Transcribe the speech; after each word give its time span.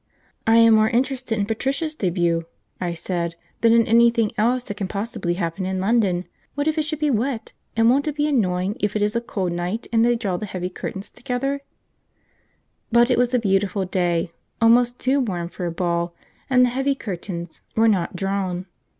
"I 0.47 0.55
am 0.57 0.73
more 0.73 0.89
interested 0.89 1.37
in 1.37 1.45
Patricia's 1.45 1.93
debut," 1.93 2.45
I 2.79 2.95
said, 2.95 3.35
"than 3.59 3.85
anything 3.85 4.31
else 4.35 4.63
that 4.63 4.77
can 4.77 4.87
possibly 4.87 5.35
happen 5.35 5.63
in 5.67 5.79
London. 5.79 6.25
What 6.55 6.67
if 6.67 6.79
it 6.79 6.85
should 6.85 6.97
be 6.97 7.11
wet, 7.11 7.53
and 7.77 7.87
won't 7.87 8.07
it 8.07 8.15
be 8.15 8.27
annoying 8.27 8.77
if 8.79 8.95
it 8.95 9.03
is 9.03 9.15
a 9.15 9.21
cold 9.21 9.51
night 9.51 9.85
and 9.93 10.03
they 10.03 10.15
draw 10.15 10.37
the 10.37 10.47
heavy 10.47 10.71
curtains 10.71 11.09
close 11.11 11.15
together?" 11.19 11.61
But 12.91 13.11
it 13.11 13.17
was 13.19 13.29
beautiful 13.37 13.85
day, 13.85 14.31
almost 14.59 14.97
too 14.97 15.19
warm 15.19 15.49
for 15.49 15.67
a 15.67 15.71
ball, 15.71 16.15
and 16.49 16.65
the 16.65 16.69
heavy 16.69 16.95
curtains 16.95 17.61
were 17.75 17.87
not 17.87 18.15
drawn. 18.15 18.65